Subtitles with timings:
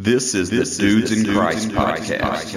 [0.00, 2.54] This is the Dudes in Christ podcast.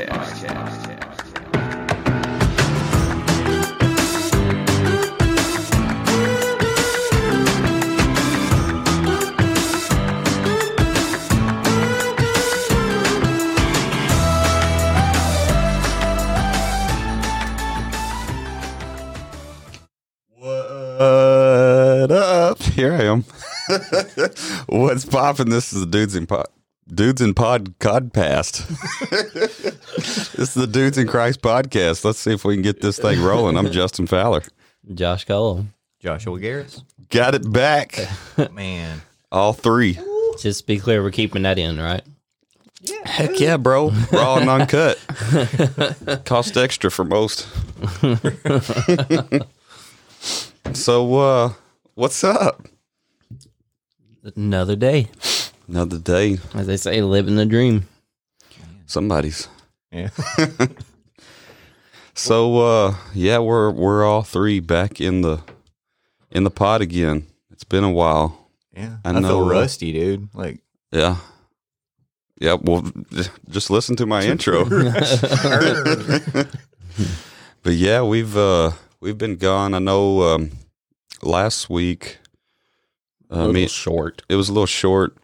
[20.38, 22.62] What up?
[22.62, 23.24] Here I am.
[24.68, 25.50] What's popping?
[25.50, 26.46] This is the Dudes in Pod,
[26.94, 28.68] Dudes in Pod Codcast.
[29.96, 32.04] this is the Dudes in Christ podcast.
[32.04, 33.56] Let's see if we can get this thing rolling.
[33.56, 34.44] I'm Justin Fowler.
[34.94, 35.74] Josh Cullum.
[36.02, 36.84] Joshua Garris.
[37.10, 37.98] Got it back.
[38.52, 39.02] Man.
[39.32, 40.00] All three.
[40.42, 42.02] Just be clear, we're keeping that in, right?
[42.82, 43.08] Yeah.
[43.08, 43.92] Heck yeah, bro.
[44.12, 45.00] Raw and uncut.
[46.26, 47.48] Cost extra for most.
[50.74, 51.54] so, uh,
[51.94, 52.68] what's up?
[54.36, 55.08] Another day.
[55.72, 56.38] Another day.
[56.54, 57.88] As they say, living the dream.
[58.86, 59.48] Somebody's.
[59.92, 60.10] Yeah.
[62.14, 65.40] So uh yeah, we're we're all three back in the
[66.30, 67.26] in the pod again.
[67.52, 68.50] It's been a while.
[68.76, 68.98] Yeah.
[69.06, 70.28] I I, know, feel uh, rusty, dude.
[70.36, 70.60] Like
[70.92, 71.16] Yeah.
[72.40, 72.84] Yeah, well
[73.50, 74.66] just listen to my intro.
[77.64, 79.74] but yeah, we've uh we've been gone.
[79.74, 80.52] I know um
[81.24, 82.20] last week
[83.30, 84.22] A uh, little me, short.
[84.28, 85.16] it was a little short.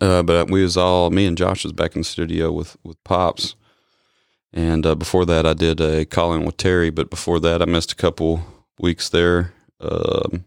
[0.00, 3.02] Uh, but we was all me and Josh was back in the studio with with
[3.04, 3.54] Pops,
[4.52, 6.90] and uh, before that I did a call in with Terry.
[6.90, 8.40] But before that I missed a couple
[8.78, 9.52] weeks there.
[9.80, 10.44] Um,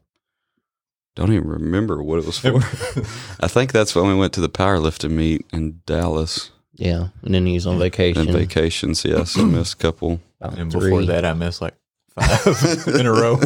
[1.15, 2.57] don't even remember what it was for.
[3.39, 7.07] I think that's when we went to the powerlifting meet in Dallas Yeah.
[7.23, 8.21] And then he's on vacation.
[8.27, 9.03] and vacations.
[9.03, 10.19] Yes, I missed a couple.
[10.39, 10.91] About and three.
[10.91, 11.73] before that I missed like
[12.19, 13.37] five in a row.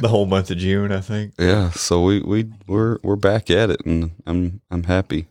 [0.00, 1.34] The whole month of June, I think.
[1.38, 5.26] Yeah, so we we we're we're back at it, and I'm I'm happy,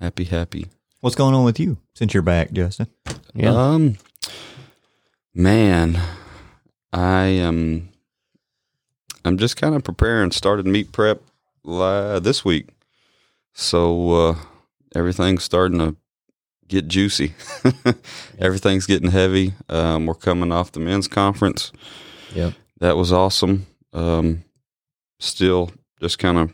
[0.00, 0.66] happy, happy.
[1.00, 2.86] What's going on with you since you're back, Justin?
[3.34, 3.50] Yeah.
[3.54, 3.96] Um,
[5.34, 6.00] man,
[6.92, 7.88] I am.
[9.24, 10.30] I'm just kind of preparing.
[10.32, 11.22] Started meet prep
[11.64, 12.68] li- this week,
[13.52, 14.34] so uh,
[14.94, 15.96] everything's starting to
[16.72, 17.34] get juicy.
[18.38, 19.52] Everything's getting heavy.
[19.68, 21.70] Um, we're coming off the men's conference.
[22.34, 22.54] Yep.
[22.80, 23.66] That was awesome.
[23.92, 24.44] Um,
[25.20, 26.52] still just kind of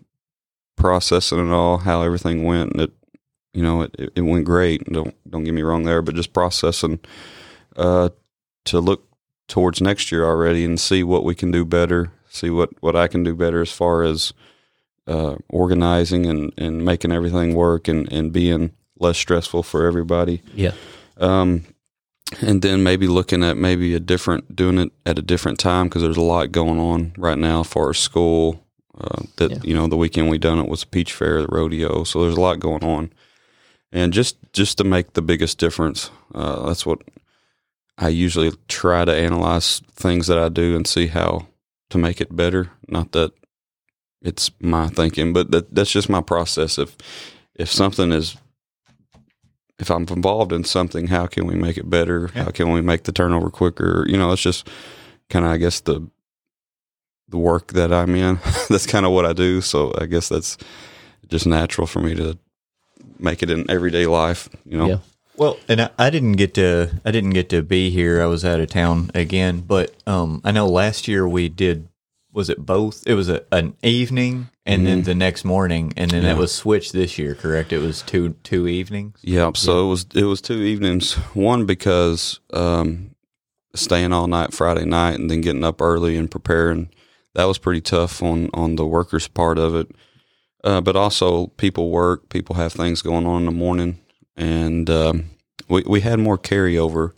[0.76, 2.92] processing it all, how everything went, and it,
[3.54, 4.84] you know, it, it, it went great.
[4.92, 7.00] Don't don't get me wrong there, but just processing
[7.76, 8.10] uh,
[8.66, 9.04] to look
[9.46, 13.08] towards next year already and see what we can do better, see what what I
[13.08, 14.32] can do better as far as
[15.06, 20.42] uh, organizing and and making everything work and and being less stressful for everybody.
[20.54, 20.72] Yeah.
[21.16, 21.64] Um,
[22.40, 26.02] and then maybe looking at maybe a different doing it at a different time because
[26.02, 28.64] there's a lot going on right now for our school.
[28.96, 29.58] Uh, that Yeah.
[29.62, 32.40] you know the weekend we done it was Peach Fair, the rodeo, so there's a
[32.40, 33.12] lot going on,
[33.92, 36.98] and just just to make the biggest difference, uh, that's what
[37.96, 41.46] I usually try to analyze things that I do and see how
[41.90, 42.70] to make it better.
[42.88, 43.30] Not that
[44.20, 46.76] it's my thinking, but that that's just my process.
[46.76, 46.96] If
[47.54, 48.36] if something is
[49.78, 52.30] if I'm involved in something, how can we make it better?
[52.34, 52.44] Yeah.
[52.44, 54.04] How can we make the turnover quicker?
[54.08, 54.68] You know, it's just
[55.30, 56.08] kind of, I guess, the
[57.28, 58.38] the work that I'm in.
[58.68, 59.60] that's kind of what I do.
[59.60, 60.56] So I guess that's
[61.28, 62.38] just natural for me to
[63.18, 64.48] make it in everyday life.
[64.64, 64.98] You know, Yeah.
[65.36, 68.20] Well, and I, I didn't get to I didn't get to be here.
[68.20, 71.87] I was out of town again, but um, I know last year we did.
[72.38, 73.02] Was it both?
[73.06, 76.26] It was a, an evening and then the next morning, and then Mm-hmm.
[76.30, 76.36] Yeah.
[76.36, 77.34] it was switched this year.
[77.34, 77.72] Correct?
[77.72, 79.18] It was two two evenings.
[79.22, 81.14] Yeah, so it was it was two evenings.
[81.34, 83.10] One because um,
[83.74, 86.90] staying all night Friday night and then getting up early and preparing
[87.34, 89.88] that was pretty tough on on the workers part of it.
[90.64, 93.98] Uh, but also people work, people have things going on in the morning,
[94.36, 95.30] and um,
[95.68, 97.12] we we had more carryover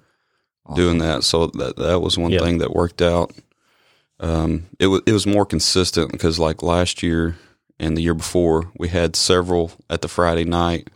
[0.75, 1.25] doing that.
[1.25, 2.41] So that that was one Yeah.
[2.41, 3.33] thing that worked out.
[4.21, 7.37] Um, it was it was more consistent because like last year
[7.79, 10.89] and the year before we had several at the Friday night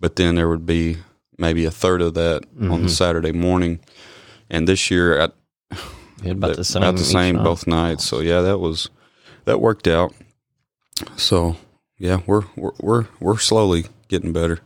[0.00, 0.98] but then there would be
[1.38, 3.80] maybe a third of that on the Saturday morning.
[4.50, 5.32] And this year, at
[6.24, 6.82] about the same.
[6.82, 7.44] about the same night.
[7.44, 8.04] both nights.
[8.04, 8.90] So yeah, that was
[9.44, 10.12] that worked out.
[11.16, 11.56] So
[11.98, 14.60] yeah, we're we're we're, we're slowly getting better,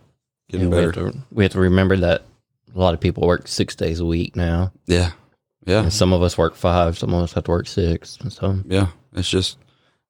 [0.49, 1.11] Yeah, getting we, have better.
[1.13, 2.25] to, we have to remember that
[2.75, 4.73] a lot of people work six days a week now.
[4.87, 5.13] Yeah,
[5.67, 8.19] yeah, And some of us work five, some of us have to work six.
[8.29, 8.89] So, yeah.
[9.13, 9.59] It's just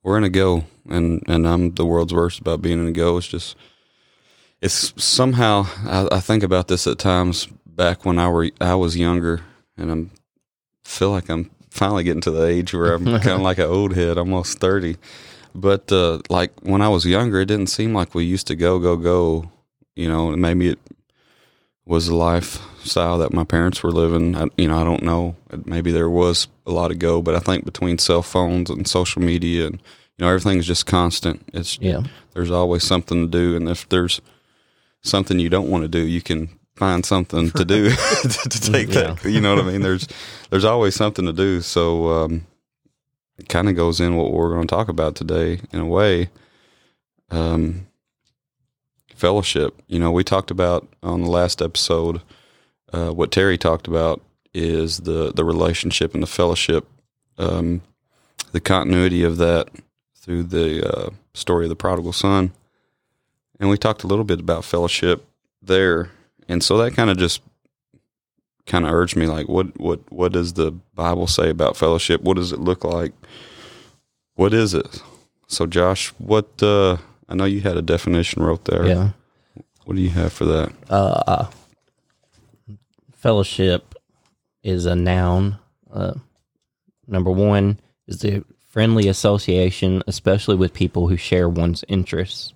[0.02, 3.17] we're in a go, and and I'm the world's worst about being in a go.
[3.17, 3.56] It's just
[4.61, 8.97] it's somehow I, I think about this at times back when I were I was
[8.97, 9.41] younger,
[9.76, 10.11] and I'm
[10.85, 13.94] feel like I'm finally getting to the age where I'm kind of like an old
[13.94, 14.96] head, almost thirty.
[15.55, 18.79] But uh, like when I was younger, it didn't seem like we used to go
[18.79, 19.50] go go,
[19.96, 20.79] you know, and maybe it
[21.87, 24.37] was the lifestyle that my parents were living.
[24.37, 25.35] I, you know, I don't know.
[25.65, 29.23] Maybe there was a lot to go, but I think between cell phones and social
[29.23, 29.75] media and
[30.17, 31.43] you know everything's just constant.
[31.53, 32.03] It's Yeah.
[32.35, 34.21] there's always something to do, and if there's
[35.03, 38.88] something you don't want to do, you can find something to do to, to take
[38.91, 39.25] that.
[39.25, 39.81] You know what I mean?
[39.82, 40.06] There's
[40.50, 41.61] there's always something to do.
[41.62, 42.47] So um,
[43.38, 46.29] it kind of goes in what we're going to talk about today in a way.
[47.31, 47.87] Um,
[49.20, 49.81] fellowship.
[49.87, 52.22] You know, we talked about on the last episode.
[52.93, 54.20] Uh, what Terry talked about
[54.52, 56.88] is the the relationship and the fellowship,
[57.38, 57.82] um,
[58.52, 59.69] the continuity of that
[60.17, 62.52] through the uh, story of the prodigal son,
[63.61, 65.25] and we talked a little bit about fellowship
[65.62, 66.11] there,
[66.49, 67.43] and so that kind of just
[68.67, 72.22] kind of urged me like, what what what does the Bible say about fellowship?
[72.22, 73.12] What does it look like?
[74.34, 75.02] What is it?
[75.46, 76.96] So, Josh, what uh,
[77.31, 78.87] I know you had a definition wrote there.
[78.87, 79.11] Yeah.
[79.85, 80.73] What do you have for that?
[80.91, 81.47] Uh,
[83.12, 83.94] fellowship
[84.62, 85.59] is a noun.
[85.93, 86.15] Uh,
[87.06, 87.79] number one
[88.09, 92.53] is the friendly association, especially with people who share one's interests.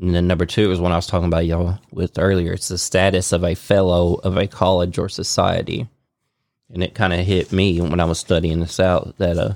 [0.00, 2.52] And then number two is what I was talking about y'all with earlier.
[2.52, 5.88] It's the status of a fellow of a college or society.
[6.72, 9.54] And it kind of hit me when I was studying this out that uh,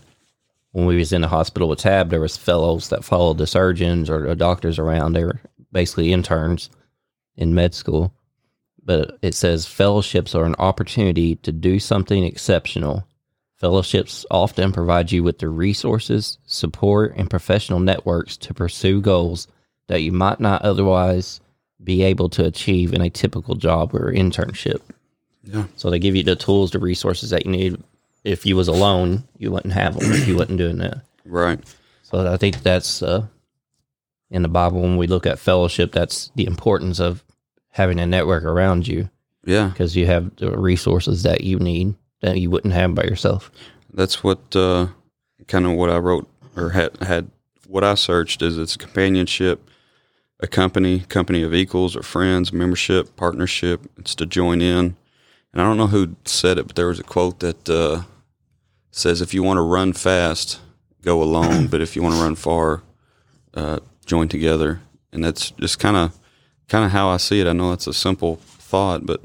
[0.72, 4.10] when we was in the hospital with Tab, there was fellows that followed the surgeons
[4.10, 5.12] or the doctors around.
[5.12, 5.40] They were
[5.72, 6.70] basically interns
[7.36, 8.12] in med school.
[8.84, 13.06] But it says fellowships are an opportunity to do something exceptional.
[13.56, 19.48] Fellowships often provide you with the resources, support, and professional networks to pursue goals
[19.88, 21.40] that you might not otherwise
[21.82, 24.80] be able to achieve in a typical job or internship.
[25.42, 25.64] Yeah.
[25.76, 27.82] So they give you the tools, the resources that you need.
[28.24, 31.02] If you was alone, you wouldn't have them if you wasn't doing that.
[31.24, 31.60] Right.
[32.02, 33.26] So I think that's uh,
[34.30, 35.92] in the Bible when we look at fellowship.
[35.92, 37.24] That's the importance of
[37.70, 39.08] having a network around you
[39.44, 39.68] Yeah.
[39.68, 43.50] because you have the resources that you need that you wouldn't have by yourself.
[43.92, 44.88] That's what uh,
[45.46, 47.30] kind of what I wrote or had had
[47.68, 49.68] what I searched is it's companionship,
[50.40, 53.82] a company, company of equals or friends, membership, partnership.
[53.98, 54.96] It's to join in.
[55.52, 58.02] And I don't know who said it, but there was a quote that uh,
[58.90, 60.60] says, "If you want to run fast,
[61.02, 62.82] go alone, but if you want to run far,
[63.54, 64.80] uh, join together."
[65.12, 66.18] And that's just kind of
[66.68, 67.46] kind of how I see it.
[67.46, 69.22] I know that's a simple thought, but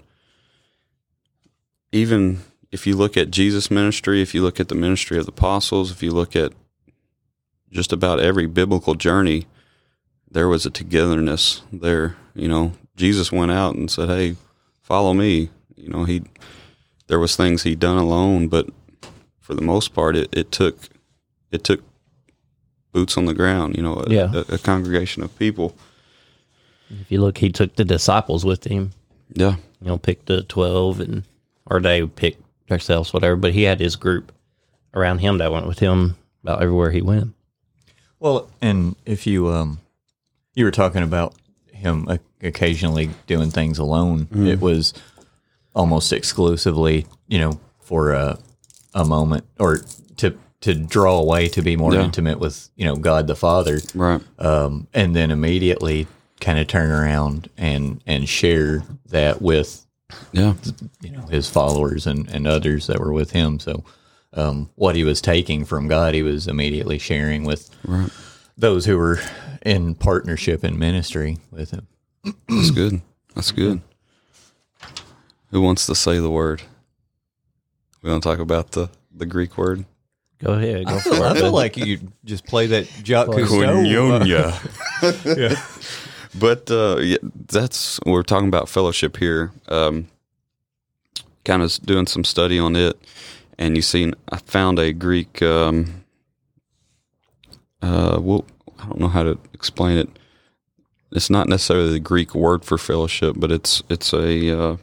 [1.91, 2.39] even
[2.71, 5.91] if you look at Jesus' ministry, if you look at the ministry of the apostles,
[5.91, 6.53] if you look at
[7.69, 9.45] just about every biblical journey,
[10.29, 12.15] there was a togetherness there.
[12.33, 14.37] You know, Jesus went out and said, "Hey,
[14.81, 15.49] follow me."
[15.83, 16.23] You know, he
[17.07, 18.69] there was things he done alone, but
[19.41, 20.77] for the most part, it, it took
[21.51, 21.83] it took
[22.93, 23.75] boots on the ground.
[23.75, 24.31] You know, a, Yeah.
[24.33, 25.75] a, a congregation of people.
[26.89, 28.91] If you look, he took the disciples with him.
[29.33, 31.23] Yeah, You know, picked the twelve, and
[31.65, 33.35] or they picked themselves, whatever.
[33.35, 34.31] But he had his group
[34.93, 37.33] around him that went with him about everywhere he went.
[38.19, 39.79] Well, and if you um,
[40.55, 41.33] you were talking about
[41.73, 42.07] him
[42.41, 44.93] occasionally doing things alone, it was
[45.75, 48.37] almost exclusively, you know, for a
[48.93, 49.79] a moment or
[50.17, 52.03] to to draw away to be more Yeah.
[52.03, 54.21] intimate with you know God the Father, right.
[54.39, 56.07] um, and then immediately
[56.39, 59.85] kind of turn around and and share that with
[60.31, 60.53] Yeah,
[61.01, 63.59] you know his followers and, and others that were with him.
[63.59, 63.83] So
[64.33, 68.09] um, what he was taking from God, he was immediately sharing with Right.
[68.57, 69.19] those who were
[69.65, 71.87] in partnership in ministry with him.
[72.47, 73.01] that's good.
[73.35, 73.81] That's good.
[75.53, 76.63] Who wants to say the word?
[78.01, 79.85] We want to talk about the the Greek word.
[80.39, 83.85] Go ahead, go I feel, I feel like you just play that Jacques Cousteau.
[83.85, 85.59] Koinonia.
[86.35, 87.17] But uh, yeah,
[87.47, 89.51] that's we're talking about fellowship here.
[89.67, 90.07] Um,
[91.45, 92.99] kind of doing some study on it,
[93.59, 95.43] and you see, I found a Greek.
[95.43, 96.05] Um,
[97.83, 98.45] uh, well,
[98.79, 100.09] I don't know how to explain it.
[101.11, 104.77] It's not necessarily the Greek word for fellowship, but it's it's a uh,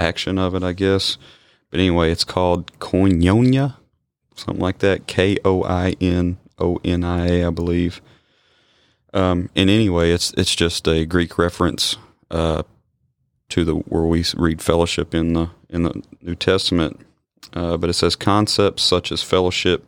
[0.00, 1.18] action of it, I guess.
[1.70, 3.76] But anyway, it's called koinonia,
[4.34, 5.06] something like that.
[5.06, 8.00] K O I N O N I A, I believe.
[9.12, 11.96] Um, and anyway, it's it's just a Greek reference
[12.30, 12.62] uh,
[13.50, 17.00] to the where we read fellowship in the in the New Testament.
[17.52, 19.84] Uh, but it says concepts such as fellowship,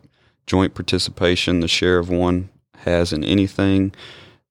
[0.47, 3.92] joint participation, the share of one has in anything,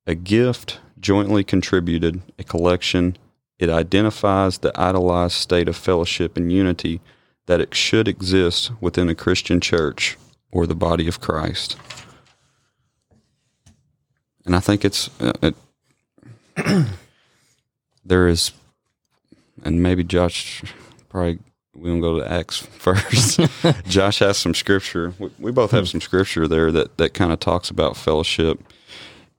[0.08, 3.18] a gift jointly contributed, a collection.
[3.62, 7.00] It identifies the idolized state of fellowship and unity
[7.46, 10.18] that it should exist within a Christian church
[10.52, 11.78] or the body of Christ.
[14.48, 15.56] And I think it's uh, it,
[18.04, 18.52] there is,
[19.64, 20.64] and maybe Josh
[21.08, 21.38] probably
[21.76, 23.42] we don't go to Acts first.
[23.86, 25.14] Josh has some scripture.
[25.20, 28.60] We, we both have some scripture there that that kind of talks about fellowship,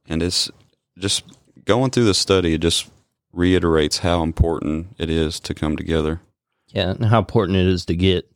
[0.06, 0.48] and it's
[0.96, 1.24] just
[1.64, 2.54] going through the study.
[2.54, 2.88] It just
[3.32, 6.20] reiterates how important it is to come together.
[6.68, 8.30] Yeah, and how important it is to get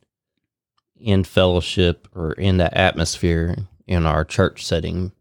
[0.99, 5.11] in fellowship or in that atmosphere in our church setting,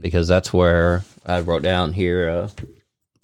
[0.00, 2.28] because that's where I wrote down here.
[2.28, 2.48] Uh,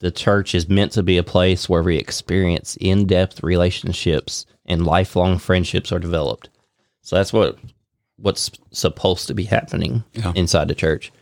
[0.01, 5.39] the church is meant to be a place where we experience in-depth relationships and lifelong
[5.39, 6.49] friendships are developed.
[7.03, 7.59] So that's what
[8.17, 10.33] what's supposed to be happening Yeah.
[10.37, 11.13] inside the church,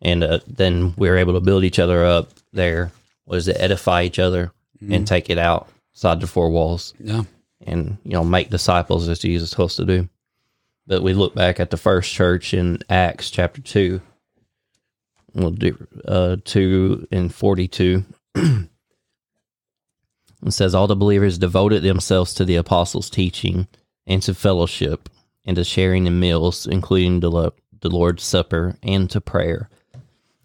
[0.00, 2.92] and uh, then we're able to build each other up there.
[3.28, 7.24] What is to Edify each other and take it outside the four walls Yeah,
[7.60, 10.08] and you know make disciples as Jesus told us to do.
[10.86, 14.00] But we look back at the first church in Acts chapter two.
[15.34, 18.06] We'll do uh, two and forty-two.
[18.34, 18.68] it
[20.48, 23.68] says all the believers devoted themselves to the apostles' teaching
[24.06, 25.10] and to fellowship
[25.44, 29.68] and to sharing in meals, including the, lo- the Lord's Supper and to prayer.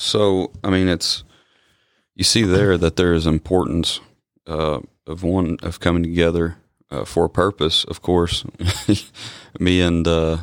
[0.00, 1.24] So, I mean, it's
[2.14, 4.00] you see there that there is importance
[4.46, 4.78] uh,
[5.08, 6.56] of one of coming together
[6.88, 7.82] uh, for a purpose.
[7.82, 8.44] Of course,
[9.60, 10.38] me and uh,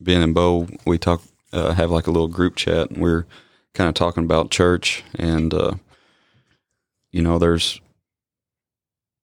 [0.00, 3.24] Ben and Bo, we talk, uh, have like a little group chat, and we're
[3.72, 5.74] kind of talking about church, and uh,
[7.12, 7.80] you know, there's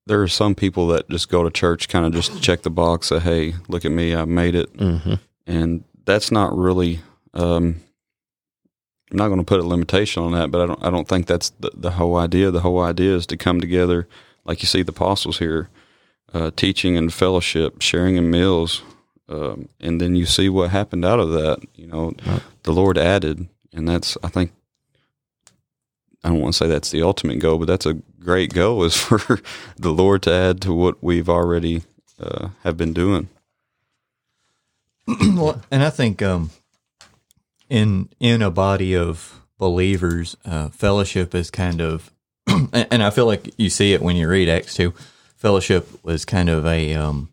[0.08, 3.08] there are some people that just go to church, kind of just check the box,
[3.08, 5.15] say, "Hey, look at me, I made it," Mm-hmm.
[5.46, 7.01] and that's not really.
[7.34, 7.82] Um,
[9.12, 10.83] I'm not going to put a limitation on that, but I don't.
[10.83, 12.51] I don't think that's the, the whole idea.
[12.51, 14.07] The whole idea is to come together,
[14.45, 15.69] like you see the apostles here,
[16.33, 18.81] uh, teaching and fellowship, sharing in meals,
[19.29, 21.59] um, and then you see what happened out of that.
[21.75, 22.41] You know, Right.
[22.63, 24.17] the Lord added, and that's.
[24.24, 24.51] I think.
[26.24, 28.95] I don't want to say that's the ultimate goal, but that's a great goal is
[29.01, 29.39] for
[29.77, 31.83] the Lord to add to what we've already
[32.19, 33.29] uh, have been doing.
[35.07, 36.50] well, and I think um,
[37.69, 42.12] in in a body of believers, uh, fellowship is kind of,
[42.48, 44.93] and I feel like you see it when you read Acts two.
[45.38, 47.29] Fellowship was kind of a um,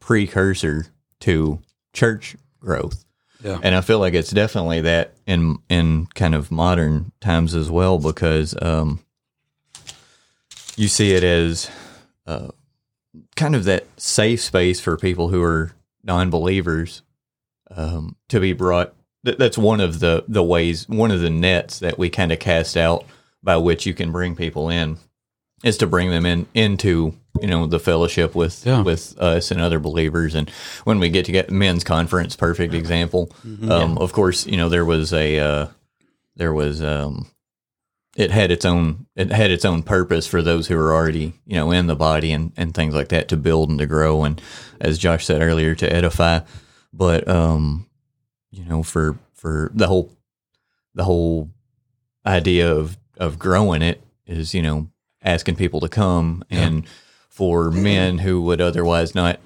[0.00, 0.86] precursor
[1.20, 1.60] to
[1.92, 3.04] church growth,
[3.42, 3.58] Yeah.
[3.62, 7.98] and I feel like it's definitely that in in kind of modern times as well
[7.98, 9.00] because um,
[10.76, 11.70] you see it as
[12.26, 12.48] uh,
[13.36, 15.72] kind of that safe space for people who are
[16.04, 17.02] non-believers
[17.70, 18.92] um, to be brought.
[19.26, 22.38] That, that's one of the the ways, one of the nets that we kind of
[22.38, 23.04] cast out
[23.42, 24.96] by which you can bring people in
[25.64, 28.82] is to bring them in into you know the fellowship with Yeah.
[28.82, 30.34] with us and other believers.
[30.34, 30.48] And
[30.84, 33.30] when we get to get men's conference, perfect example.
[33.70, 35.66] Um, Of course, you know there was a uh,
[36.36, 37.26] there was um,
[38.16, 41.56] it had its own it had its own purpose for those who were already you
[41.56, 44.40] know in the body and and things like that to build and to grow and
[44.80, 46.40] as Josh said earlier to edify
[46.92, 47.85] but um
[48.56, 50.10] you know for for the whole
[50.94, 51.50] the whole
[52.24, 54.88] idea of of growing it is you know
[55.22, 56.86] asking people to come and
[57.28, 59.38] for men who would otherwise not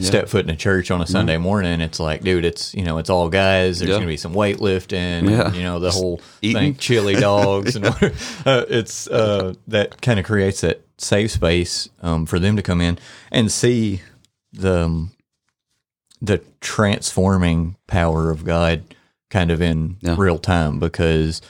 [0.00, 2.96] step foot in a church on a Sunday morning, it's like, dude, it's you know,
[2.96, 3.78] it's all guys.
[3.78, 3.96] There's Yeah.
[3.96, 5.46] going to be some weightlifting, Yeah.
[5.48, 6.56] and, you know, the whole eating.
[6.72, 8.14] thing, chili dogs, and whatever.
[8.46, 12.80] uh, it's uh, that kind of creates that safe space um, for them to come
[12.80, 12.98] in
[13.30, 14.00] and see
[14.54, 15.10] the um,
[16.24, 18.82] the transforming power of God
[19.28, 20.14] kind of in Yeah.
[20.18, 21.42] real time because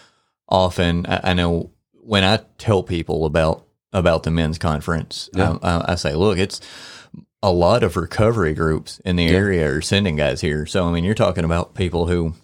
[0.48, 5.58] often I, I know when I tell people about about the men's conference, Yeah.
[5.62, 6.60] I, I, I say, look, it's
[7.42, 10.64] a lot of recovery groups in the area are sending guys here.
[10.64, 12.34] So I mean, you're talking about people who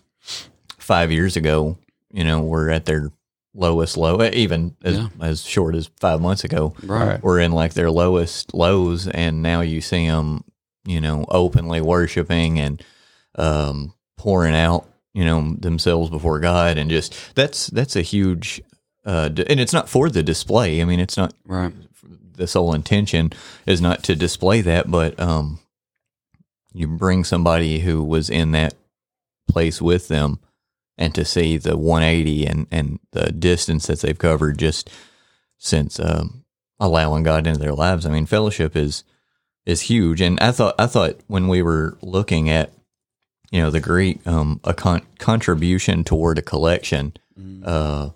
[0.78, 1.78] five years ago,
[2.12, 3.10] you know, were at their
[3.54, 5.08] lowest low, eh, even as Yeah.
[5.20, 7.22] as short as five months ago, Right.
[7.22, 10.44] were in like their lowest lows, and now you see them,
[10.88, 12.82] you know, openly worshiping and
[13.36, 18.60] um, pouring out, you know, themselves before God, and just that's that's a huge,
[19.04, 20.80] uh, and it's not for the display.
[20.80, 21.72] I mean, it's not Right.
[22.36, 23.32] the sole intention
[23.66, 25.58] is not to display that, but um,
[26.72, 28.74] you bring somebody who was in that
[29.48, 30.38] place with them
[30.96, 34.90] and to see the 180 and and the distance that they've covered just
[35.58, 36.44] since um,
[36.80, 38.04] allowing God into their lives.
[38.06, 39.04] I mean, fellowship is
[39.68, 42.72] is huge, and I thought I thought when we were looking at
[43.50, 47.12] you know the Greek um, a con- contribution toward a collection.
[47.64, 48.10] Uh,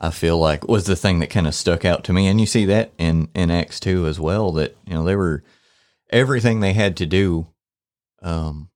[0.00, 2.46] I feel like was the thing that kind of stuck out to me, and you
[2.46, 4.50] see that in in Acts two as well.
[4.52, 5.42] That you know they were
[6.10, 7.46] everything they had to do,
[8.22, 8.68] um,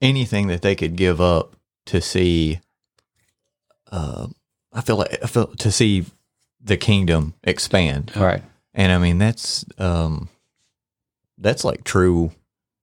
[0.00, 1.56] anything that they could give up
[1.86, 2.60] to see.
[3.90, 4.28] Uh,
[4.72, 6.04] I feel like I feel to see
[6.60, 8.42] the kingdom expand, Right.
[8.74, 10.28] and I mean that's um,
[11.38, 12.32] that's like true.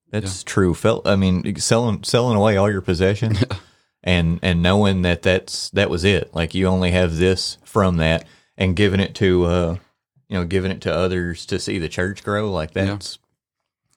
[0.09, 0.73] That's true.
[0.75, 1.07] Felt.
[1.07, 3.43] I mean, selling selling away all your possessions,
[4.03, 6.33] and and knowing that that's that was it.
[6.35, 8.25] Like you only have this from that,
[8.57, 9.77] and giving it to uh,
[10.29, 12.51] you know, giving it to others to see the church grow.
[12.51, 13.19] Like that's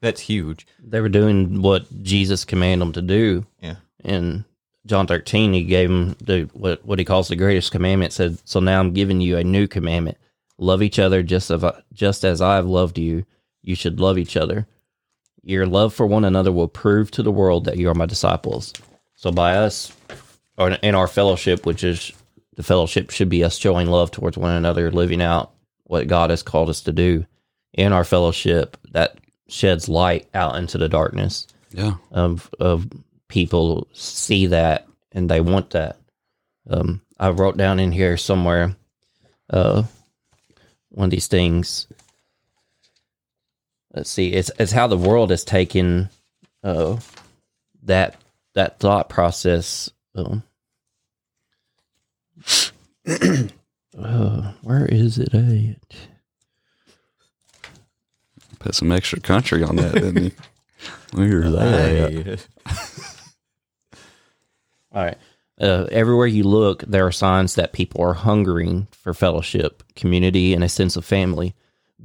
[0.00, 0.66] that's huge.
[0.82, 3.46] They were doing what Jesus commanded them to do.
[3.60, 3.76] Yeah.
[4.04, 4.44] In
[4.86, 8.12] John 13, he gave them the, what, what he calls the greatest commandment.
[8.12, 10.18] Said, So now I'm giving you a new commandment.
[10.58, 13.24] Love each other just as, I, just as I have loved you.
[13.66, 14.66] You should love each other.
[15.42, 18.72] Your love for one another will prove to the world that you are my disciples.
[19.16, 19.92] So by us,
[20.56, 22.12] or in our fellowship, which is
[22.54, 25.50] the fellowship should be us showing love towards one another, living out
[25.84, 27.26] what God has called us to do.
[27.74, 29.18] In our fellowship, that
[29.48, 31.94] sheds light out into the darkness Yeah.
[32.10, 32.88] of of
[33.28, 35.98] people see that and they want that.
[36.70, 38.74] Um, I wrote down in here somewhere
[39.50, 39.82] uh,
[40.90, 41.86] one of these things.
[43.96, 44.34] Let's see.
[44.34, 46.10] It's it's how the world has taken
[46.62, 46.98] uh,
[47.84, 48.16] that
[48.54, 49.90] that thought process.
[50.14, 50.42] Um,
[53.98, 55.96] uh, where is it at?
[58.58, 60.30] Put some extra country on that, didn't you?
[61.12, 62.46] Where's that?
[64.92, 65.18] All right.
[65.58, 70.62] Uh, everywhere you look, there are signs that people are hungering for fellowship, community, and
[70.62, 71.54] a sense of family.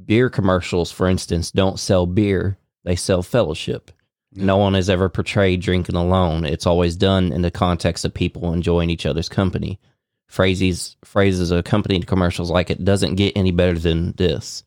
[0.04, 3.90] Beer commercials, for instance, don't sell beer, they sell fellowship.
[4.34, 6.44] No one has ever portrayed drinking alone.
[6.44, 9.78] It's always done in the context of people enjoying each other's company.
[10.26, 14.64] Phrases phrases accompanied commercials like it doesn't get any better than this.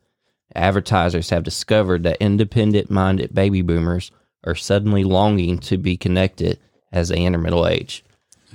[0.53, 4.11] Advertisers have discovered that independent minded baby boomers
[4.43, 6.59] are suddenly longing to be connected
[6.91, 8.05] as they enter middle age.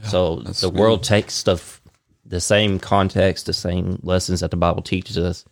[0.04, 1.82] so that's the world takes stuff,
[2.24, 5.44] the same context, the same lessons that the Bible teaches us.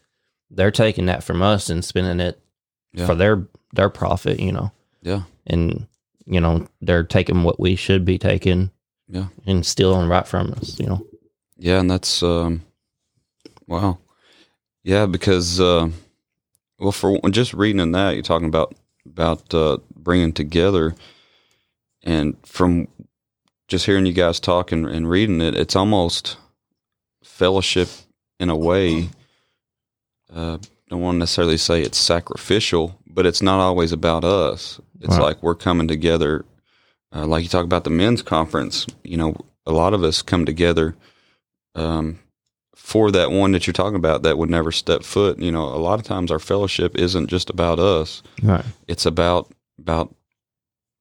[0.51, 2.41] They're taking that from us and spending it
[2.93, 3.07] Yeah.
[3.07, 5.23] for their their profit, you know, Yeah.
[5.47, 5.87] and
[6.27, 8.71] you know they're taking what we should be taking
[9.09, 9.27] Yeah.
[9.47, 11.07] and stealing right from us, you know.
[11.59, 12.63] Yeah, and that's um,
[13.67, 13.99] wow.
[14.85, 15.91] Yeah, because uh,
[16.79, 20.95] well, for just reading in that, you're talking about about uh, bringing together,
[22.03, 22.89] and from
[23.67, 26.37] just hearing you guys talk and, and reading it, it's almost
[27.23, 27.89] fellowship
[28.41, 29.11] in a way.
[30.33, 34.81] Uh, don't want to necessarily say it's sacrificial, but it's not always about us.
[35.01, 35.23] It's Right.
[35.23, 36.45] like we're coming together.
[37.15, 39.35] Uh, like you talk about the men's conference, you know,
[39.67, 40.95] a lot of us come together
[41.75, 42.19] um,
[42.75, 45.39] for that one that you're talking about that would never step foot.
[45.39, 48.65] You know, a lot of times our fellowship isn't just about us; Right.
[48.87, 50.15] it's about about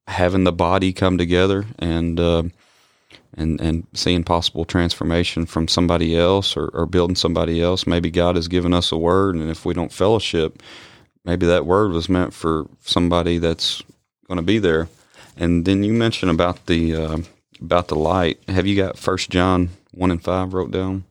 [0.08, 2.44] having the body come together and uh,
[3.38, 7.88] and and seeing possible transformation from somebody else or, or building somebody else.
[7.88, 10.62] Maybe God has given us a word, and if we don't fellowship,
[11.24, 13.82] maybe that word was meant for somebody that's
[14.28, 14.90] going to be there.
[15.38, 17.18] And then you mentioned about the uh,
[17.62, 18.40] about the light.
[18.48, 21.04] Have you got First John one and five wrote down?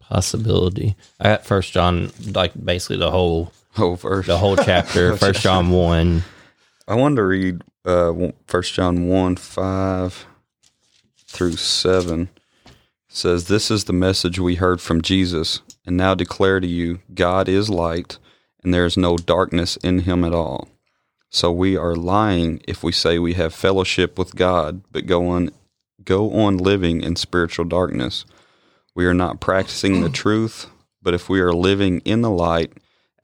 [0.00, 0.96] Possibility.
[1.20, 4.26] I got First John, like basically the whole Oh, verse.
[4.26, 5.16] the whole chapter.
[5.18, 6.22] First John one.
[6.86, 8.12] I wanted to read uh,
[8.46, 10.26] First John one five
[11.32, 12.28] through seven.
[13.08, 17.48] Says, "This is the message we heard from Jesus, and now declare to you: God
[17.48, 18.18] is light,
[18.62, 20.68] and there is no darkness in Him at all.
[21.30, 25.50] So we are lying if we say we have fellowship with God, but go on
[26.04, 28.24] go on living in spiritual darkness.
[28.94, 30.66] We are not practicing the truth,
[31.00, 32.72] but if we are living in the light,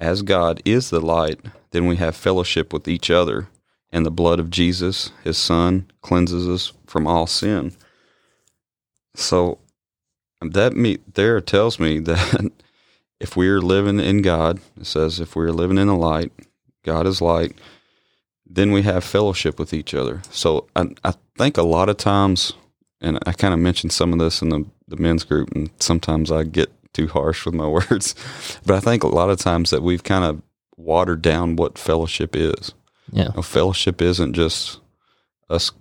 [0.01, 1.41] as God is the light,
[1.73, 3.49] then we have fellowship with each other,
[3.93, 7.73] and the blood of Jesus, his son, cleanses us from all sin.
[9.19, 9.59] So
[10.41, 12.51] that me there tells me that
[13.21, 16.33] if we're living in God, it says if we're living in the light,
[16.85, 17.59] God is light,
[18.47, 20.23] then we have fellowship with each other.
[20.31, 22.53] So I, I think a lot of times,
[23.01, 26.31] and I kind of mentioned some of this in the, the men's group, and sometimes
[26.31, 28.15] I get too harsh with my words,
[28.65, 30.43] but I think a lot of times that we've kind of
[30.77, 32.73] watered down what fellowship is.
[33.11, 33.25] Yeah.
[33.25, 34.79] You know, fellowship isn't just
[35.51, 35.73] us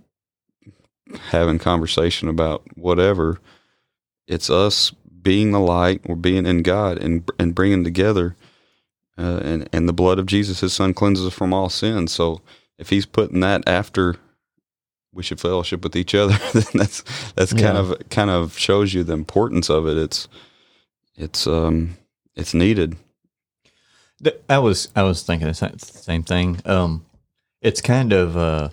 [1.30, 3.38] having conversation about whatever.
[4.26, 4.90] It's us
[5.22, 8.36] being the light, or being in God, and and bringing together.
[9.16, 12.06] Uh, and and the blood of Jesus, His Son, cleanses us from all sin.
[12.08, 12.40] So
[12.78, 14.16] if He's putting that after
[15.12, 17.02] we should fellowship with each other, then that's
[17.34, 17.78] that's kind Yeah.
[17.80, 19.96] of kind of shows you the importance of it.
[19.98, 20.28] It's
[21.16, 21.96] it's um
[22.36, 22.96] it's needed.
[24.48, 26.60] I was I was thinking the same thing.
[26.64, 27.04] Um,
[27.60, 28.68] it's kind of uh,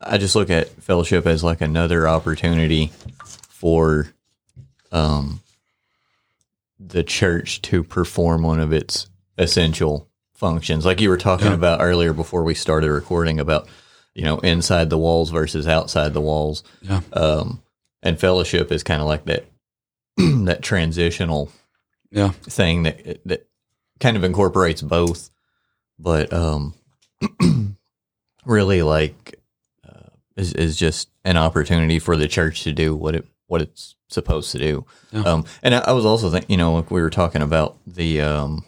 [0.00, 2.92] I just look at fellowship as like another opportunity
[3.48, 4.12] for
[4.92, 5.40] um
[6.80, 12.12] the church to perform one of its essential functions, like you were talking about earlier
[12.12, 13.68] before we started recording about
[14.14, 16.62] you know inside the walls versus outside the walls.
[16.82, 17.00] Yeah.
[17.12, 17.62] Um,
[18.02, 19.46] and fellowship is kind of like that
[20.16, 21.50] that transitional
[22.12, 22.30] Yeah.
[22.30, 23.48] thing that that
[24.00, 25.30] kind of incorporates both,
[25.98, 26.74] but um,
[28.46, 29.37] really like
[30.38, 34.52] is is just an opportunity for the church to do what it what it's supposed
[34.52, 34.86] to do.
[35.10, 35.22] Yeah.
[35.22, 38.20] Um, and I, I was also thinking, you know, like we were talking about the
[38.20, 38.64] um,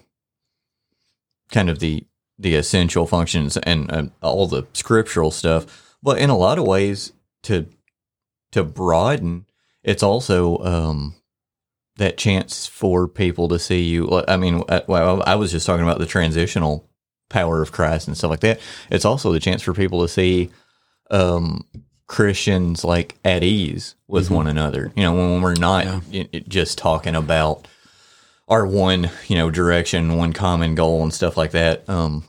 [1.51, 2.05] kind of the
[2.39, 7.13] the essential functions and uh, all the scriptural stuff, but in a lot of ways
[7.45, 7.67] to
[8.53, 9.47] to broaden,
[9.85, 11.15] it's also um,
[11.97, 14.23] that chance for people to see you.
[14.27, 16.89] I mean, uh, well, I was just talking about the transitional
[17.29, 18.59] power of Christ and stuff like that.
[18.91, 20.51] It's also the chance for people to see
[21.11, 21.65] um,
[22.07, 24.93] Christians like at ease with one another.
[24.97, 26.01] You know, when we're not Yeah.
[26.13, 27.67] y- y- just talking about
[28.49, 31.89] our one, you know, direction, one common goal and stuff like that.
[31.89, 32.25] Um,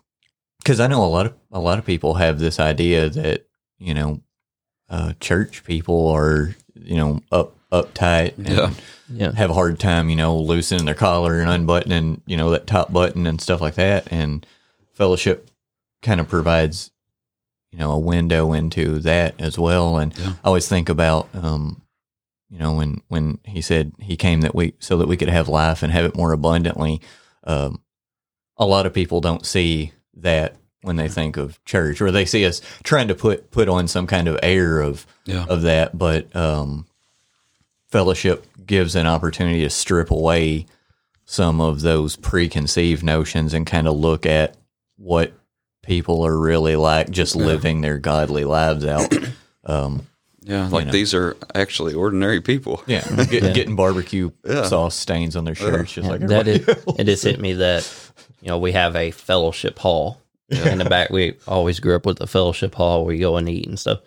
[0.60, 3.48] because I know a lot of a lot of people have this idea that
[3.80, 4.22] you know,
[4.90, 8.72] uh, church people are you know up uptight and Yeah.
[9.10, 9.32] Yeah.
[9.32, 12.94] have a hard time, you know, loosening their collar and unbuttoning, you know, that top
[12.94, 14.08] button and stuff like that.
[14.12, 14.46] And
[14.94, 15.50] fellowship
[16.02, 16.92] kind of provides,
[17.72, 19.98] you know, a window into that as well.
[19.98, 20.34] And Yeah.
[20.44, 21.82] I always think about, um,
[22.50, 25.48] you know, when when he said he came that we so that we could have
[25.48, 27.02] life and have it more abundantly.
[27.46, 27.82] Um,
[28.58, 32.46] a lot of people don't see that when they think of church, or they see
[32.46, 35.46] us trying to put put on some kind of air of Yeah.
[35.48, 35.98] of that.
[35.98, 36.86] But um,
[37.90, 40.66] fellowship gives an opportunity to strip away
[41.26, 44.56] some of those preconceived notions and kind of look at
[44.98, 45.34] what
[45.84, 49.14] people are really like, just living their godly lives out.
[49.64, 50.08] Um,
[50.42, 50.92] Yeah, like know.
[50.92, 52.82] these are actually ordinary people.
[52.88, 54.64] yeah, get, getting barbecue Yeah.
[54.64, 57.88] sauce stains on their shirts, just like that everybody is, it just hit me that
[58.42, 61.12] you know we have a fellowship hall in the back.
[61.12, 64.00] We always grew up with a fellowship hall where you go and eat and stuff.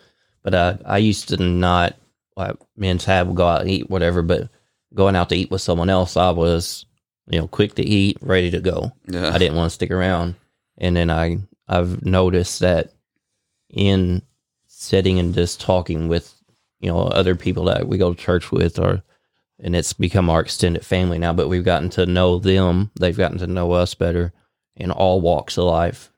[0.43, 1.95] But uh, I used to not
[2.35, 4.21] like me and Tab would go out and eat whatever.
[4.21, 4.49] But
[4.93, 6.85] going out to eat with someone else, I was
[7.29, 8.91] you know quick to eat, ready to go.
[9.07, 9.29] Yeah.
[9.33, 10.35] I didn't want to stick around.
[10.77, 12.93] And then I I've noticed that
[13.69, 14.21] in
[14.67, 16.33] sitting and just talking with
[16.79, 19.01] you know other people that we go to church with or
[19.59, 22.91] and it's become our extended family now but we've gotten to know them.
[22.99, 24.33] They've gotten to know us better
[24.75, 26.11] in all walks of life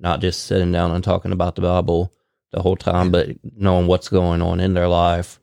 [0.00, 2.12] not just sitting down and talking about the bible
[2.52, 5.38] the whole time but knowing what's going on in their life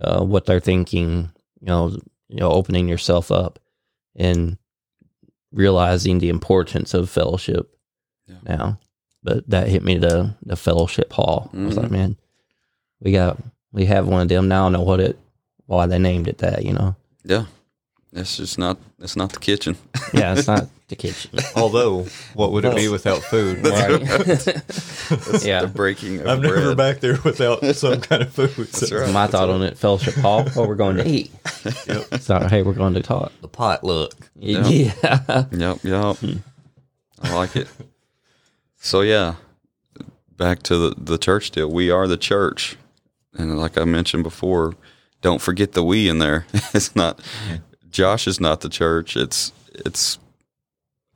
[0.00, 1.90] uh, what they're thinking you know
[2.28, 3.58] you know opening yourself up
[4.14, 4.56] and
[5.52, 7.76] realizing the importance of fellowship
[8.26, 8.36] Yeah.
[8.42, 8.78] now
[9.26, 12.16] but that hit me the the fellowship hall i was like man
[13.00, 13.36] we got
[13.72, 15.18] we have one of them now i don't know what it
[15.66, 17.44] why they named it that you know Yeah.
[18.12, 19.76] It's just not it's not the kitchen.
[20.14, 23.56] yeah it's not the kitchen Although, what would it be without food?
[23.66, 24.00] right
[25.44, 26.76] yeah the breaking of I'm never bread.
[26.76, 28.50] back there without some kind of food.
[28.56, 29.12] That's right.
[29.12, 31.30] my thought on it fellowship hall what we're going to eat
[32.20, 34.14] so hey we're going to talk The potluck.
[34.36, 34.64] yeah,
[35.50, 36.16] Yep, yep.
[36.16, 36.36] Hmm.
[37.22, 37.68] I like it.
[38.86, 39.34] So yeah,
[40.36, 41.68] back to the the church deal.
[41.68, 42.76] We are the church,
[43.36, 44.76] and like I mentioned before,
[45.22, 46.46] don't forget the we in there.
[46.72, 47.20] it's not
[47.90, 49.16] Josh is not the church.
[49.16, 50.20] It's it's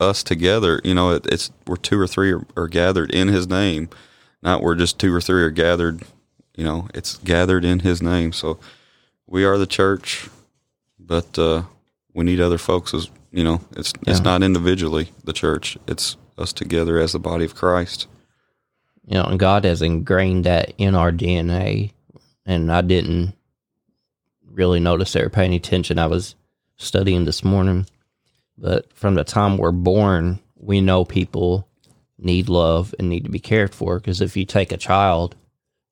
[0.01, 0.81] us together.
[0.83, 3.87] You know, it, it's we're two or three are, are gathered in His name.
[4.43, 6.03] Not we're just two or three are gathered.
[6.57, 8.33] You know, it's gathered in His name.
[8.33, 8.59] So
[9.27, 10.27] we are the church,
[10.99, 11.63] but uh,
[12.13, 13.61] we need other folks as you know.
[13.77, 15.77] It's it's not individually the church.
[15.87, 18.07] It's us together as the body of Christ.
[19.05, 21.91] you know, and God has ingrained that in our DNA.
[22.45, 23.33] And I didn't
[24.49, 25.99] really notice or pay any attention.
[25.99, 26.35] I was
[26.77, 27.87] studying this morning,
[28.57, 31.67] but from the time we're born, we know people
[32.17, 33.97] need love and need to be cared for.
[33.99, 35.35] Because if you take a child,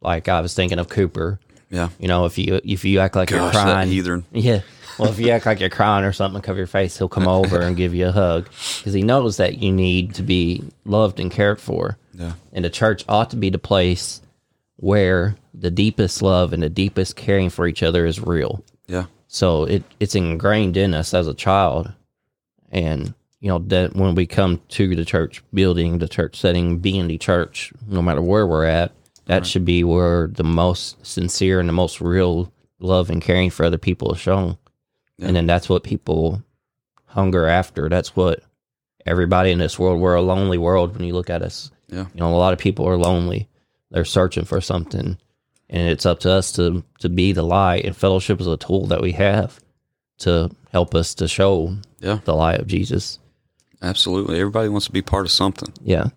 [0.02, 1.90] like I was thinking of Cooper, Yeah.
[2.00, 4.26] you know, if you if you act like you're Gosh, that crying, heathen.
[4.32, 4.62] yeah.
[5.00, 7.60] Well, if you act like you're crying or something, cover your face, he'll come over
[7.60, 8.46] and give you a hug
[8.78, 11.98] because he knows that you need to be loved and cared for.
[12.14, 12.34] Yeah.
[12.52, 14.22] And the church ought to be the place
[14.76, 18.64] where the deepest love and the deepest caring for each other is real.
[18.88, 19.06] Yeah.
[19.28, 21.92] So it it's ingrained in us as a child,
[22.72, 27.08] and you know that when we come to the church building, the church setting, being
[27.08, 28.92] the church, no matter where we're at,
[29.26, 33.64] that should be where the most sincere and the most real love and caring for
[33.66, 34.58] other people is shown,
[35.22, 36.42] and then that's what people
[37.06, 37.90] hunger after.
[37.90, 38.42] That's what
[39.06, 40.00] everybody in this world.
[40.00, 41.72] We're a lonely world when you look at us.
[41.88, 42.06] Yeah.
[42.14, 43.48] You know, a lot of people are lonely.
[43.92, 45.18] They're searching for something,
[45.70, 47.86] and it's up to us to to be the light.
[47.86, 49.60] And fellowship is a tool that we have
[50.20, 52.20] to help us to show Yeah.
[52.26, 53.18] the light of Jesus.
[53.82, 54.40] Absolutely.
[54.40, 55.74] Everybody wants to be part of something.
[55.82, 56.10] Yeah,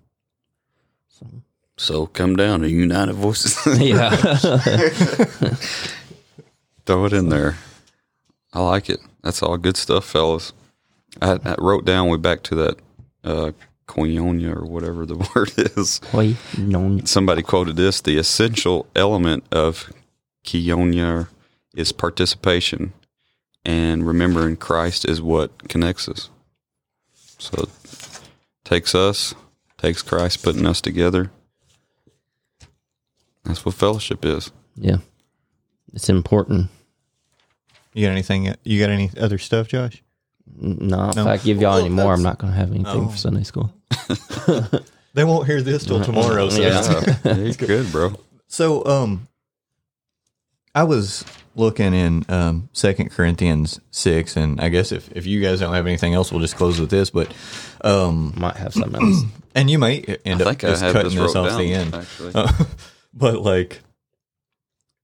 [1.78, 3.56] So come down to United Voices.
[3.80, 4.10] yeah,
[6.86, 7.56] Throw it in there.
[8.52, 9.00] I like it.
[9.22, 10.52] That's all good stuff, fellas.
[11.20, 12.78] I, I wrote down way back to that
[13.24, 13.52] uh,
[13.86, 16.00] koinonia or whatever the word is.
[16.14, 16.34] Oi,
[17.04, 19.92] Somebody quoted this: the essential element of
[20.44, 21.28] koinonia
[21.74, 22.92] is participation,
[23.64, 26.28] and remembering Christ is what connects us.
[27.38, 27.70] So, it
[28.64, 29.34] takes us,
[29.78, 31.30] takes Christ putting us together.
[33.44, 34.52] That's what fellowship is.
[34.76, 34.98] yeah,
[35.92, 36.70] it's important.
[37.94, 38.54] You got anything?
[38.64, 40.02] You got any other stuff, Josh?
[40.56, 41.28] No, if No.
[41.28, 43.08] I give y'all Well, any more, I'm not going to have anything Oh.
[43.08, 43.72] for Sunday school.
[45.14, 46.48] They won't hear this till tomorrow.
[46.48, 47.14] So Yeah.
[47.22, 48.14] Yeah, you're good, bro.
[48.48, 49.28] So, um,
[50.74, 51.22] I was
[51.54, 55.86] looking in um Second Corinthians six, and I guess if if you guys don't have
[55.86, 57.10] anything else, we'll just close with this.
[57.10, 57.30] But,
[57.84, 59.22] um, Might have something else.
[59.54, 61.58] and you might end I up just cutting this this, off down.
[61.60, 61.94] the end.
[61.94, 62.50] Actually, Uh,
[63.12, 63.80] but like,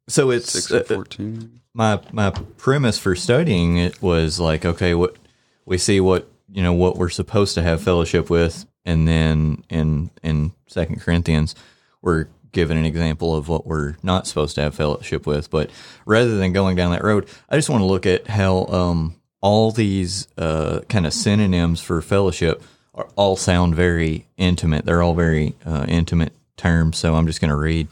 [0.08, 1.60] so it's six uh, and fourteen.
[1.74, 5.16] my my premise for studying it was like okay what
[5.64, 10.10] we see what you know what we're supposed to have fellowship with and then in
[10.22, 11.54] in second corinthians
[12.02, 15.70] we're given an example of what we're not supposed to have fellowship with but
[16.06, 19.70] rather than going down that road i just want to look at how um all
[19.70, 22.62] these uh kind of synonyms for fellowship
[22.94, 27.50] are all sound very intimate they're all very uh, intimate terms so i'm just going
[27.50, 27.86] to read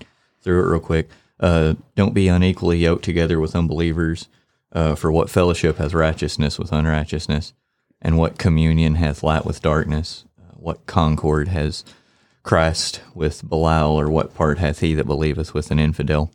[0.47, 1.09] through it real quick.
[1.39, 4.29] Uh, don't be unequally yoked together with unbelievers.
[4.73, 7.55] Uh, for what fellowship hath righteousness with unrighteousness,
[8.03, 10.25] and what communion hath light with darkness?
[10.39, 11.83] Uh, what concord has
[12.43, 16.31] Christ with Belial, or what part hath he that believeth with an infidel?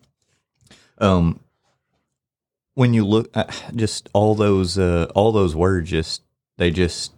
[0.98, 1.40] Um,
[2.74, 6.24] when you look, at just all those, uh, all those words, just
[6.58, 7.14] they just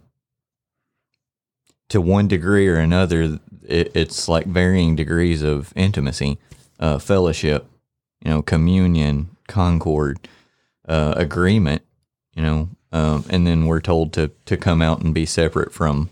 [1.88, 6.38] to one degree or another, it, it's like varying degrees of intimacy,
[6.80, 7.66] uh, fellowship,
[8.24, 10.26] you know, communion, concord,
[10.88, 11.82] uh, agreement,
[12.34, 16.10] you know, um, and then we're told to to come out and be separate from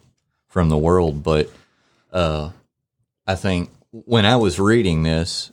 [0.48, 1.22] from the world.
[1.22, 1.50] But
[2.12, 2.50] uh,
[3.26, 5.52] I think when I was reading this,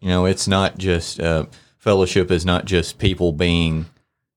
[0.00, 3.86] you know, it's not just uh, fellowship is not just people being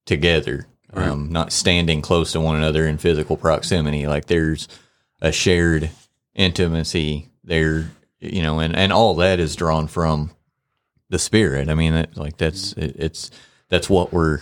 [0.06, 4.08] together, um, not standing close to one another in physical proximity.
[4.08, 4.68] Like there's
[5.22, 5.92] a shared
[6.34, 10.32] intimacy there, you know, and, and all that is drawn from
[11.12, 11.70] the spirit.
[11.70, 13.30] I mean, it, like that's it, it's
[13.70, 14.40] that's what we're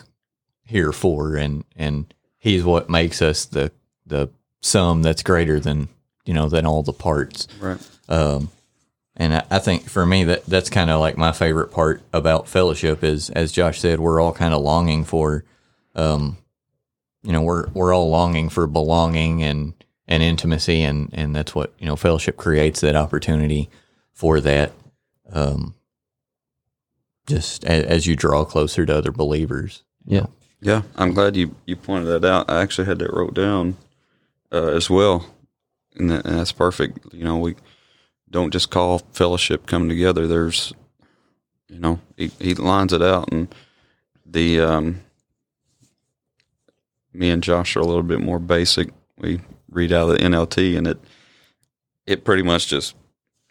[0.64, 3.72] here for, and and he's what makes us the
[4.06, 4.30] the
[4.62, 5.90] sum that's greater than
[6.26, 7.48] you know than all the parts.
[7.60, 7.80] Right.
[8.08, 8.50] Um,
[9.18, 12.48] and I, I think for me that that's kind of like my favorite part about
[12.48, 15.44] fellowship is, as Josh said, we're all kind of longing for,
[15.96, 16.38] um,
[17.24, 19.74] you know, we're we're all longing for belonging and
[20.08, 23.72] and intimacy, and and that's what you know fellowship creates that opportunity
[24.14, 24.72] for that.
[25.32, 25.74] Um,
[27.30, 29.84] just as, as you draw closer to other believers.
[30.06, 30.26] Yeah.
[30.62, 32.50] Yeah, I'm glad you, you pointed that out.
[32.50, 33.78] I actually had that wrote down
[34.52, 35.26] uh, as well,
[35.96, 37.14] and, that, and that's perfect.
[37.14, 37.56] You know, we
[38.30, 40.28] don't just call fellowship coming together.
[40.28, 40.74] There's,
[41.70, 43.54] you know, he, he lines it out, and
[44.26, 45.02] the um,
[47.14, 48.90] me and Josh are a little bit more basic.
[49.18, 49.40] We
[49.70, 51.00] read out of the NLT, and it
[52.06, 52.96] it pretty much just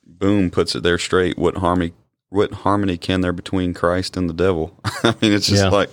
[0.05, 1.39] boom puts it there straight.
[1.39, 1.95] What harmony
[2.31, 4.79] what harmony can there between Christ and the devil?
[5.03, 5.71] I mean, it's just Yeah.
[5.71, 5.91] like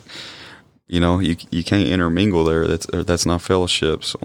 [0.87, 2.67] you know you you can't intermingle there.
[2.67, 4.03] That's that's not fellowship.
[4.03, 4.19] So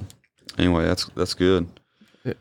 [0.59, 1.69] anyway, that's that's good.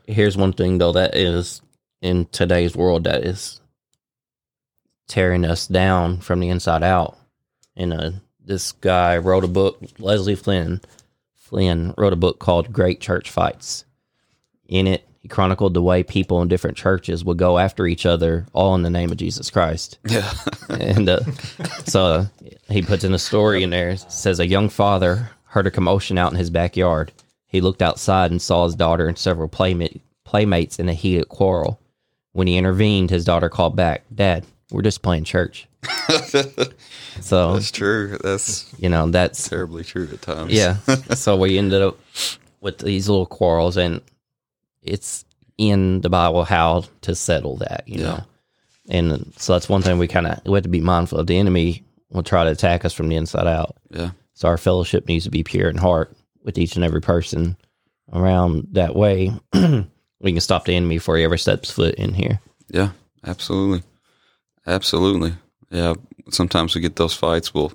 [0.06, 1.62] Here's one thing though that is
[2.02, 3.60] in today's world that is
[5.08, 7.16] tearing us down from the inside out.
[7.76, 8.10] And uh,
[8.44, 9.80] this guy wrote a book.
[9.98, 10.80] Leslie Flynn
[11.36, 13.84] Flynn wrote a book called Great Church Fights.
[14.68, 18.46] In it, he chronicled the way people in different churches would go after each other,
[18.52, 19.98] all in the name of Jesus Christ.
[20.08, 20.32] Yeah,
[20.70, 21.20] and uh,
[21.84, 22.24] so uh,
[22.68, 23.96] he puts in a story in there.
[23.96, 27.12] Says a young father heard a commotion out in his backyard.
[27.46, 31.80] He looked outside and saw his daughter and several playmate, playmates in a heated quarrel.
[32.32, 35.66] When he intervened, his daughter called back, "Dad, we're just playing church.
[37.20, 38.16] so That's true.
[38.22, 40.52] That's you know that's terribly true at times.
[40.52, 40.76] yeah.
[41.14, 41.98] so we ended up
[42.60, 44.00] with these little quarrels, and
[44.82, 45.24] it's
[45.58, 48.06] in the Bible how to settle that, you Yeah.
[48.06, 48.20] know.
[48.88, 51.26] And so that's one thing we kind of we have to be mindful of.
[51.26, 53.76] The enemy will try to attack us from the inside out.
[53.90, 54.10] Yeah.
[54.34, 56.12] So our fellowship needs to be pure in heart
[56.42, 57.56] with each and every person
[58.12, 58.66] around.
[58.72, 62.40] That way, we can stop the enemy before he ever steps foot in here.
[62.68, 62.90] Yeah.
[63.24, 63.82] Absolutely.
[64.66, 65.34] Absolutely.
[65.70, 65.94] Yeah.
[66.30, 67.52] Sometimes we get those fights.
[67.54, 67.72] We'll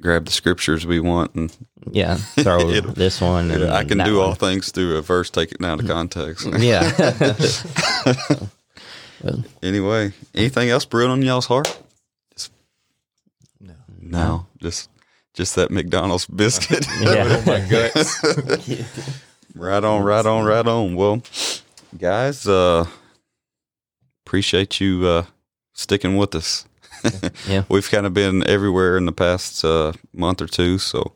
[0.00, 1.56] grab the scriptures we want, and
[1.90, 3.50] Yeah, throw It'll- this one.
[3.50, 4.36] And I can that do all one.
[4.36, 6.46] things through a verse, take it down to context.
[6.58, 6.92] Yeah.
[9.62, 11.78] anyway, anything else brewing on y'all's heart?
[13.60, 13.74] No.
[14.00, 14.88] No, just
[15.34, 16.86] just that McDonald's biscuit.
[17.00, 17.42] yeah.
[17.46, 18.22] my guts.
[19.54, 20.94] right on, right on, right on.
[20.94, 21.22] Well,
[21.98, 22.86] guys, uh
[24.24, 25.24] appreciate you uh
[25.72, 26.66] sticking with us.
[27.48, 27.64] Yeah.
[27.68, 31.12] We've kind of been everywhere in the past uh, month or two, so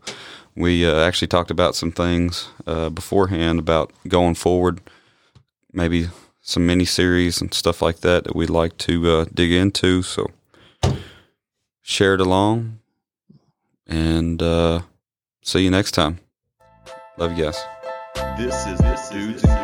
[0.55, 4.81] we uh, actually talked about some things uh, beforehand about going forward,
[5.73, 6.09] maybe
[6.41, 10.03] some mini series and stuff like that that we'd like to uh, dig into.
[10.03, 10.31] So
[11.83, 12.79] share it along,
[13.87, 14.83] and uh,
[15.43, 16.21] see you next time.
[17.17, 17.61] Love you guys.
[18.39, 19.60] This is the Dudes in Christ